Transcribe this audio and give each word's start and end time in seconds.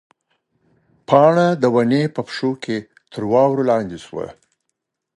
پاڼه 1.07 1.47
د 1.61 1.63
ونې 1.73 2.03
په 2.15 2.21
پښو 2.27 2.51
کې 2.63 2.77
تر 3.11 3.21
واورو 3.31 3.67
لاندې 3.71 3.97
شوه. 4.05 4.27